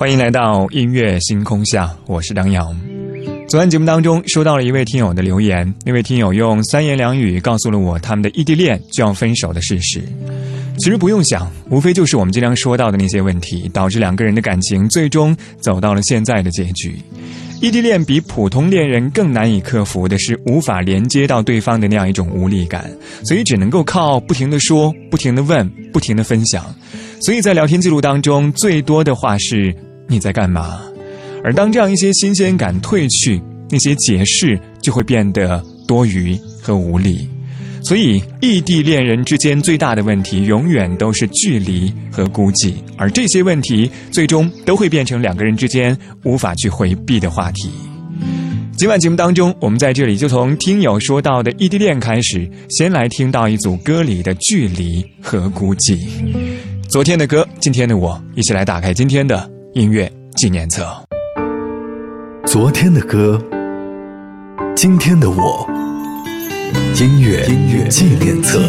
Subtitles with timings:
[0.00, 2.74] 欢迎来到音乐星空下，我是张扬。
[3.46, 10.02] 昨天节目当中收到了一位听友的留言，那位听友用三言两语告诉了我他们的异地恋就要分手的事实。
[10.78, 16.98] 其实不用想，无非就是我们经常说到的那些问题，导致两个人的感情最终走到了现在的结局。
[17.60, 22.90] 异地恋比普通恋人更难以克服的是无法连接到对方的那样一种无力感，
[23.22, 26.74] 所以只能够靠不停的说、不停的问、不停的分享。
[27.20, 29.76] 所以在聊天记录当中，最多的话是。
[30.10, 30.80] 你在干嘛？
[31.42, 33.40] 而当这样一些新鲜感褪去，
[33.70, 37.26] 那些解释就会变得多余和无力。
[37.82, 42.74] 所以，异地恋人之间最大的问题，永远都是距离和孤寂。
[42.98, 47.70] 而这些问题，最终都会变成两个人之间无法去回避的话题。
[48.76, 55.98] 今晚节目当中，我们在这里就从听友说到的异地恋开始，先来听到一组歌里的距离和孤寂。
[56.88, 59.59] 昨天的歌，今天的我，一起来打开今天的。
[59.72, 60.84] 音乐纪念册。
[62.44, 63.40] 昨天的歌，
[64.74, 65.64] 今天的我。
[66.96, 68.60] 音乐纪念册。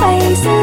[0.00, 0.57] faces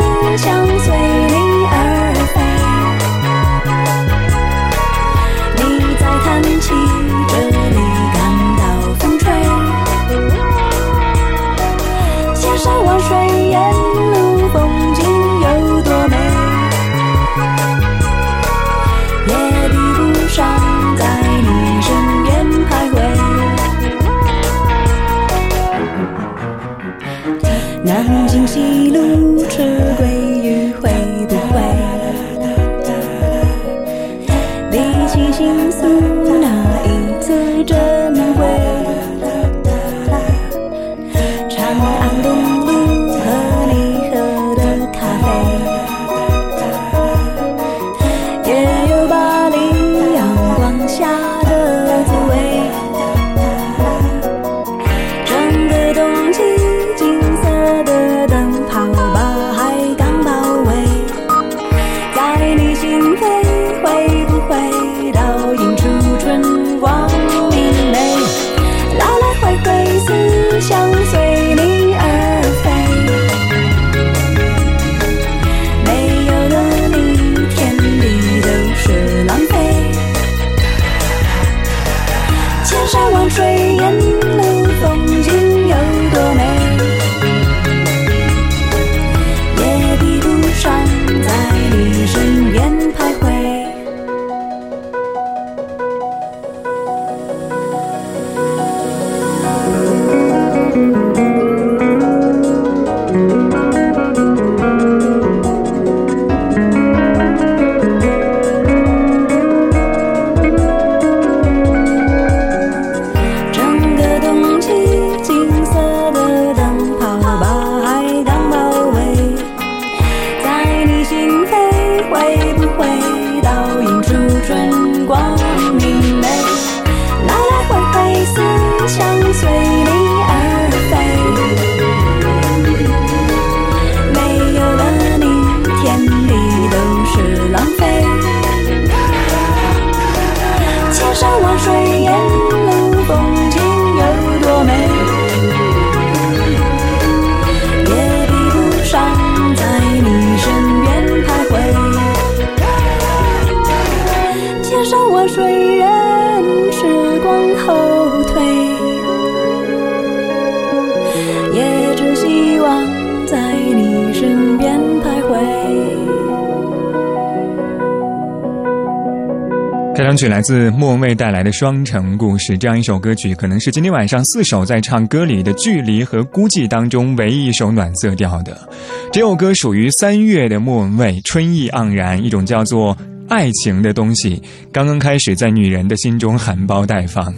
[169.96, 178.68] 开场曲来自莫文蔚带来的《双城故事》，这样一首歌曲，可能是今天晚上四首在唱歌里的距离和孤寂当中唯一一首暖色调的。
[179.10, 182.98] 这首歌属于三月的莫文蔚，春意盎然，一种叫做
[183.30, 187.34] 爱情的东西刚刚开始在女人的心中含苞待放。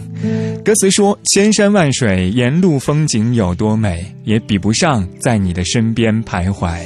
[0.64, 6.76] 歌词说：“千山万水，沿路风景有多美，也比不上在你的身边徘徊。”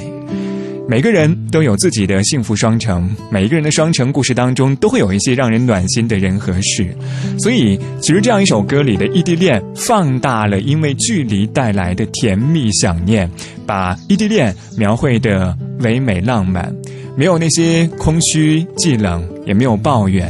[0.85, 6.93] 每个人都有自己的幸福双城，每一个人的双城故事当中都会有一些让人暖心的人和事，
[7.39, 13.29] 所以其实这样一首歌里的异地恋放大了因为距离带来的甜蜜想念，
[13.65, 16.73] 把异地恋描绘的唯美浪漫，
[17.15, 20.29] 没有那些空虚寂冷，也没有抱怨，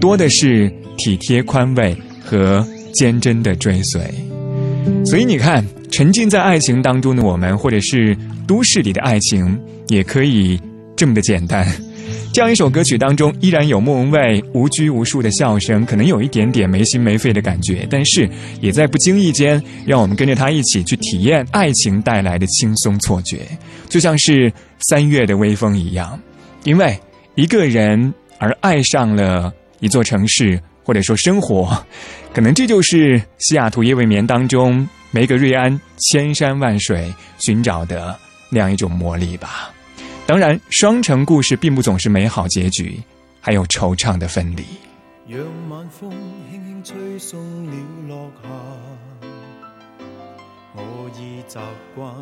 [0.00, 1.94] 多的是体贴宽慰
[2.24, 4.00] 和坚贞的追随。
[5.04, 8.16] 所以你看，沉浸在爱情当中的我们，或者是
[8.50, 9.56] 都市里的爱情。
[9.86, 10.56] 也可以
[10.96, 11.66] 这么的简单，
[12.32, 18.30] 这样一首歌曲当中依然有莫文蔚无拘无束的笑声，可能有一点点没心没肺的感觉，但是
[18.60, 23.40] 也在不经意间让我们跟着他一起去体验爱情带来的轻松错觉，
[23.88, 26.16] 就像是三月的微风一样。
[26.62, 26.96] 因为
[27.34, 31.84] 一个人而爱上了一座城市，或者说生活，
[32.32, 38.16] 可能这就是西雅图夜未眠当中梅格瑞安千山万水寻找的
[38.50, 39.72] 那样一种魔力吧。
[40.26, 43.02] 当然，双城故事并不总是美好结局，
[43.40, 44.64] 还有惆怅的分离。
[45.26, 46.10] 让晚风
[46.50, 47.72] 轻轻吹送了
[48.08, 48.48] 落霞，
[50.74, 51.58] 我已习
[51.94, 52.14] 惯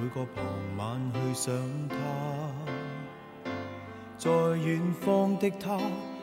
[0.00, 0.44] 每个傍
[0.76, 1.54] 晚去想
[1.88, 1.94] 他，
[4.18, 5.78] 在远方的他，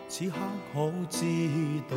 [0.10, 0.36] 此刻
[0.74, 1.26] 可知
[1.90, 1.96] 道，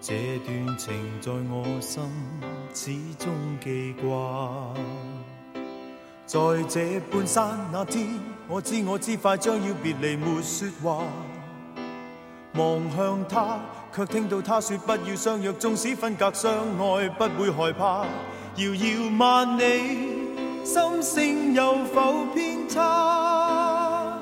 [0.00, 0.14] 这
[0.44, 2.02] 段情在我心
[2.72, 4.74] 始终记挂。
[6.26, 6.38] 在
[6.68, 8.08] 这半山那天，
[8.48, 11.04] 我知我知快将要别离，没说话。
[12.54, 13.60] 望向他，
[13.94, 18.06] 却听到他说不要相约，纵使分隔相爱，不会害怕。
[18.56, 20.08] 遥遥万里，
[20.64, 24.18] 心声有否偏差？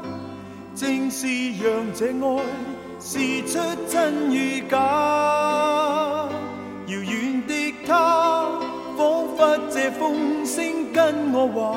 [0.74, 2.42] 正是让这爱
[2.98, 3.58] 试出
[3.88, 5.81] 真与假。
[9.98, 11.76] 风声跟我话。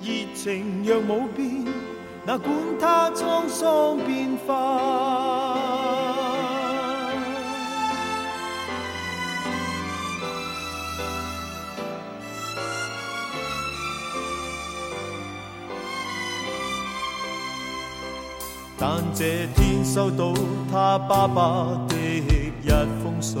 [0.00, 1.64] 热情若冇变，
[2.26, 5.58] 哪管它沧桑变化。
[18.84, 20.34] 但这天收到
[20.68, 22.72] 他爸爸的一
[23.04, 23.40] 封，信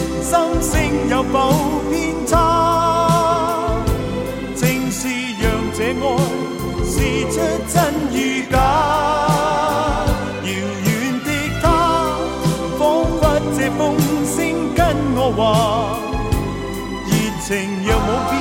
[0.21, 2.35] 心声有否偏差？
[4.55, 4.61] 正
[4.91, 5.07] 是
[5.41, 6.03] 让这爱
[6.85, 6.93] 试
[7.31, 7.35] 出
[7.67, 7.75] 真
[8.13, 8.15] 与
[8.51, 8.55] 假，
[10.43, 10.49] 遥
[10.85, 10.89] 远
[11.25, 11.27] 的
[11.61, 11.65] 他，
[12.77, 12.79] 仿
[13.19, 13.21] 佛
[13.57, 13.79] 借风
[14.25, 14.37] 声
[14.75, 14.79] 跟
[15.15, 15.39] 我话，
[17.07, 17.11] 热
[17.43, 17.49] 情
[17.83, 18.40] 若冇变，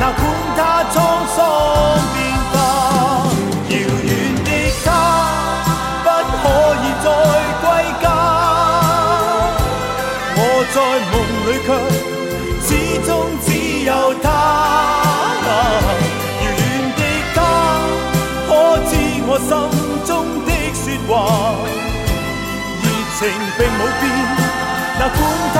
[0.00, 0.18] 那管
[0.56, 0.58] 它
[0.92, 0.96] 沧
[1.36, 1.38] 桑
[2.14, 2.16] 变
[2.50, 2.54] 化，
[3.68, 4.08] 遥远
[4.46, 4.48] 的
[4.82, 4.88] 他
[6.02, 6.08] 不
[6.40, 6.44] 可
[6.80, 7.06] 以再
[7.60, 7.64] 归
[8.00, 8.04] 家。
[10.36, 10.38] 我
[10.72, 10.76] 在
[11.10, 11.14] 梦
[11.44, 11.68] 里却
[12.66, 12.68] 始
[13.06, 13.08] 终
[13.44, 13.46] 只
[13.84, 13.88] 有
[14.22, 14.24] 他。
[16.40, 16.60] 遥远
[16.96, 17.00] 的
[17.34, 17.38] 他
[18.48, 18.50] 可
[18.88, 18.90] 知
[19.28, 19.48] 我心
[20.06, 20.10] 中
[20.46, 21.12] 的说话？
[22.82, 22.84] 热
[23.18, 23.20] 情
[23.58, 24.02] 并冇变，
[24.98, 25.18] 那管
[25.54, 25.59] 他。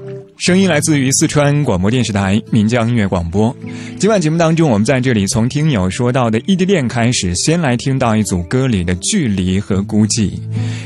[0.41, 3.55] 声音来自于四川广播电视台岷江音乐广播。
[3.99, 10.31] 今晚节目当中，我们在这里从听友说到的异地恋开始，先来听到一组歌里的距离和孤寂。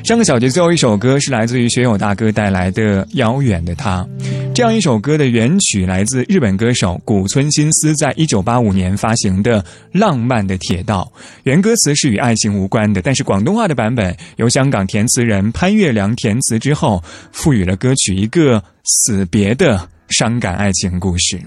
[0.04, 4.06] 上个小节最后一首歌是来自于学友大哥带来的《遥远的他》。
[4.54, 9.62] 这样一首歌的原曲来自日本歌手古村新司在一九八五年发行的
[9.94, 11.10] 《浪漫的铁道》，
[11.44, 21.42] 原歌词是与爱情无关的，但是广东话的版本由香港填词人潘月良填词之后，赋予了歌曲一个死别的伤感爱情故事。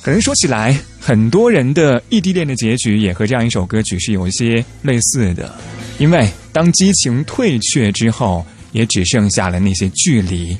[0.00, 5.54] 可能说起来，很多人的异地恋的结局也和这样一首歌曲是有一些类似的，
[5.98, 10.56] 因为当激情退却之后，也只剩下了那些距离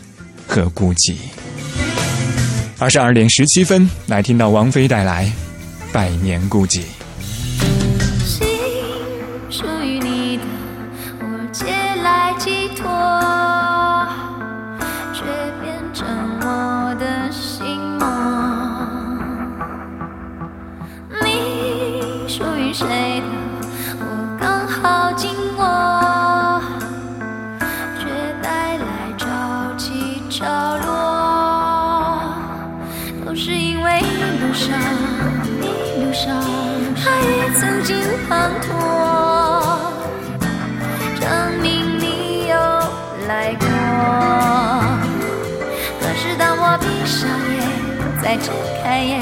[0.47, 1.15] 和孤寂。
[2.79, 5.27] 二十二点十七分，来听到王菲带来
[5.93, 6.81] 《百年孤寂》。
[8.25, 8.47] 心
[9.51, 10.43] 属于你的，
[11.21, 11.65] 我借
[12.03, 12.89] 来寄托，
[22.79, 23.27] 谁的，
[23.99, 24.07] 我
[24.39, 26.63] 刚好紧握，
[27.99, 28.07] 却
[28.41, 29.27] 带来潮
[29.77, 30.47] 起潮
[30.87, 30.87] 落。
[33.27, 34.05] 都是因为一
[34.39, 34.79] 路上，
[35.61, 35.67] 一
[36.05, 36.39] 路上，
[37.05, 37.97] 爱也曾经
[38.31, 38.71] 滂沱，
[41.19, 41.27] 证
[41.61, 42.55] 明你有
[43.27, 43.67] 来过。
[46.01, 47.59] 可是当我闭上眼，
[48.23, 48.55] 再睁
[48.85, 49.21] 开眼，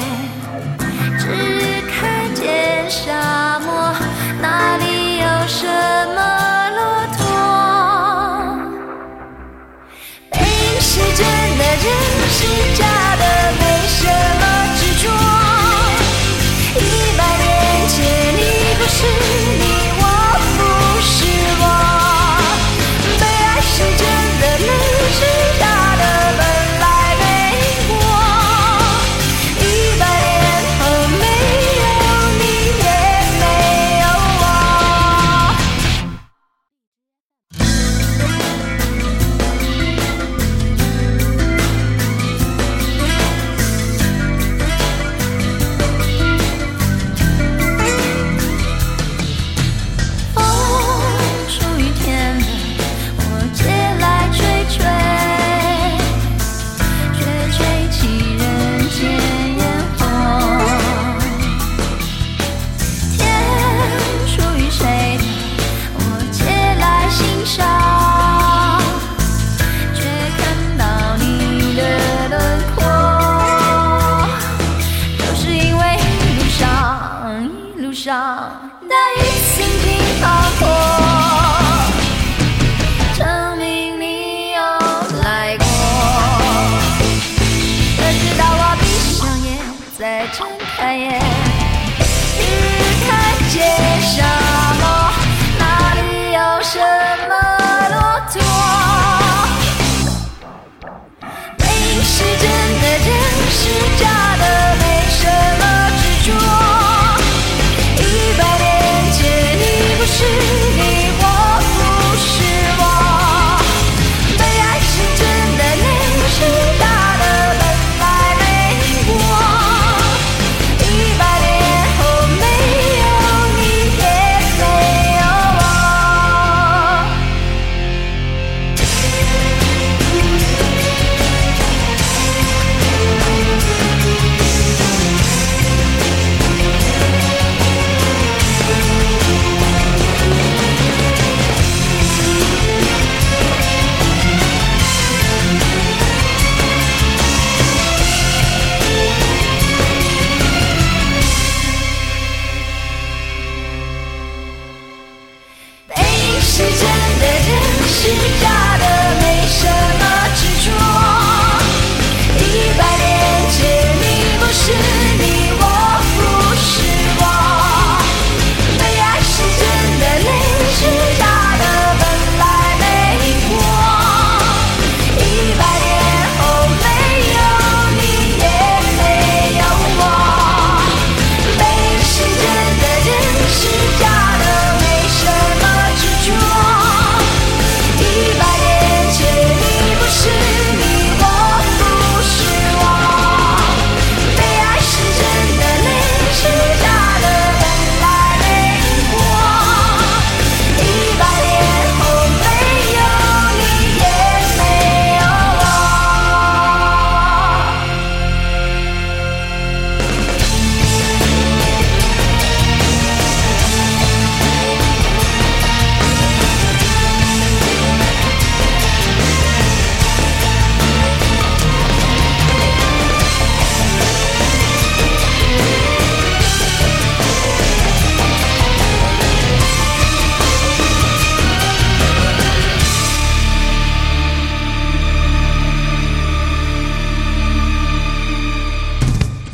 [12.57, 12.96] 人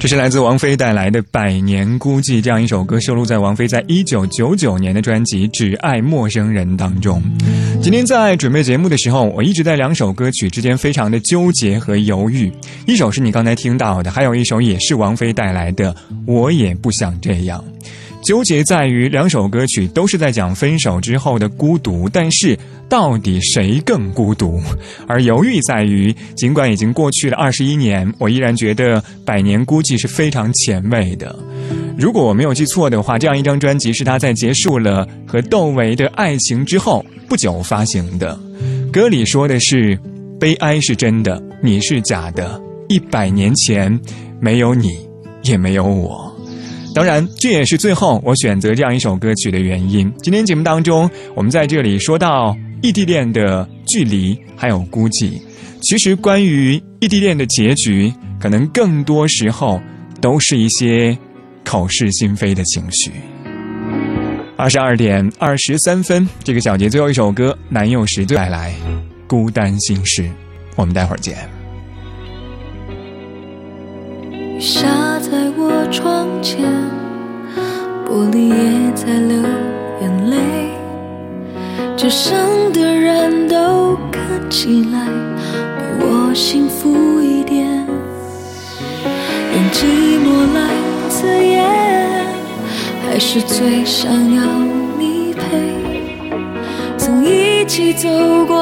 [0.03, 7.23] 这是来自王菲带来的《百年孤寂》这样一首歌，收录在王菲在一九九九年的专辑《只爱陌生人》当中。
[7.81, 12.51] 今天在准备节目的时候，我一直在两首歌曲之间非常的纠结和犹豫。
[12.85, 15.93] 一首是你刚才听到的，还有一首也是王菲带来的
[16.27, 17.63] 《我也不想这样》。
[18.23, 22.57] 纠结在于两首歌曲都是在讲分手之后的孤独，但是
[22.87, 24.61] 到底谁更孤独？
[25.07, 31.35] 而犹豫在于，尽管已经过去了二十一年，我依然觉得《百年孤寂》是非常前卫的。
[31.97, 38.39] 如果我没有记错的话，这样一张专辑是他在结束了和窦唯的爱情之后不久发行的。
[38.91, 39.99] 歌里说的是
[40.39, 42.59] ：“悲哀是真的，你是假的。
[42.87, 43.99] 一百年前，
[44.39, 44.87] 没有你，
[45.43, 46.31] 也没有我。”
[46.93, 50.11] 当然，这也是最后我选择这样一首歌曲的原因。
[50.21, 55.41] 今天节目当中，我们在这里说到异地恋的距离，还有孤寂。
[55.81, 59.81] 其实，关于异地恋的结局，可能更多时候
[60.21, 61.17] 都是一些
[61.65, 63.11] 口是心非的情绪。
[64.55, 68.71] 二十二点二十三分，这个小节最后一首歌，男友时带来
[69.27, 70.21] 《孤单心事》，
[70.75, 71.35] 我们待会儿见。
[75.93, 76.65] 窗前，
[78.03, 79.37] 玻璃也在流
[80.01, 80.37] 眼泪。
[81.95, 82.33] 街上
[82.73, 85.05] 的人都看起来
[85.77, 87.67] 比我幸福一点，
[89.53, 89.85] 用寂
[90.25, 90.67] 寞来
[91.09, 92.25] 自言，
[93.05, 94.43] 还是最想要
[94.97, 95.43] 你陪。
[96.97, 98.09] 曾一起走
[98.47, 98.57] 过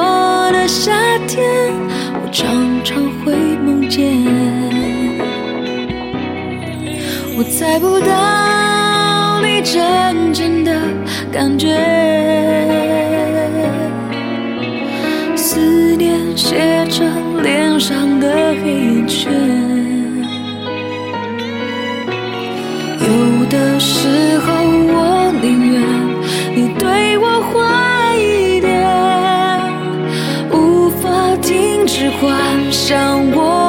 [0.51, 0.91] 的夏
[1.29, 1.71] 天，
[2.13, 3.30] 我常常会
[7.51, 10.71] 猜不到你真正的
[11.31, 11.67] 感觉，
[15.35, 15.59] 思
[15.95, 19.31] 念写成脸上的黑眼圈。
[22.99, 24.53] 有的时候
[24.93, 25.81] 我宁愿
[26.55, 28.71] 你对我坏一点，
[30.51, 33.60] 无法停止幻想我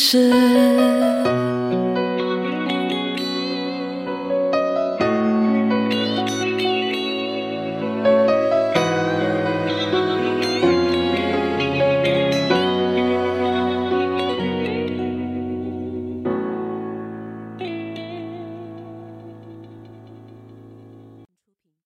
[0.00, 0.47] 是